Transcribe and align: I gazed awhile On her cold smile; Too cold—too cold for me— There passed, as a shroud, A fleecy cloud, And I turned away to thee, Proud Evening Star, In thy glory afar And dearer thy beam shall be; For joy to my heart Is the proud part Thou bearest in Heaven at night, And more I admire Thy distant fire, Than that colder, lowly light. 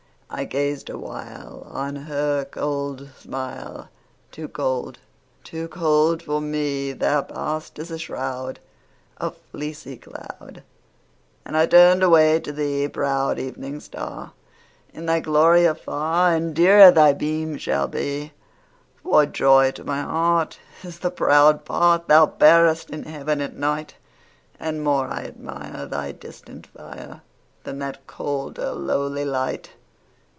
I 0.33 0.45
gazed 0.45 0.89
awhile 0.89 1.67
On 1.69 1.93
her 1.97 2.45
cold 2.45 3.09
smile; 3.19 3.89
Too 4.31 4.47
cold—too 4.47 5.67
cold 5.67 6.23
for 6.23 6.39
me— 6.39 6.93
There 6.93 7.21
passed, 7.21 7.77
as 7.79 7.91
a 7.91 7.99
shroud, 7.99 8.61
A 9.17 9.31
fleecy 9.31 9.97
cloud, 9.97 10.63
And 11.43 11.57
I 11.57 11.65
turned 11.65 12.01
away 12.01 12.39
to 12.39 12.53
thee, 12.53 12.87
Proud 12.87 13.39
Evening 13.39 13.81
Star, 13.81 14.31
In 14.93 15.05
thy 15.05 15.19
glory 15.19 15.65
afar 15.65 16.33
And 16.33 16.55
dearer 16.55 16.91
thy 16.91 17.11
beam 17.11 17.57
shall 17.57 17.89
be; 17.89 18.31
For 19.03 19.25
joy 19.25 19.71
to 19.71 19.83
my 19.83 20.01
heart 20.01 20.59
Is 20.81 20.99
the 20.99 21.11
proud 21.11 21.65
part 21.65 22.07
Thou 22.07 22.25
bearest 22.25 22.89
in 22.89 23.03
Heaven 23.03 23.41
at 23.41 23.57
night, 23.57 23.95
And 24.61 24.81
more 24.81 25.07
I 25.07 25.25
admire 25.25 25.85
Thy 25.87 26.13
distant 26.13 26.67
fire, 26.67 27.19
Than 27.65 27.79
that 27.79 28.07
colder, 28.07 28.71
lowly 28.71 29.25
light. 29.25 29.71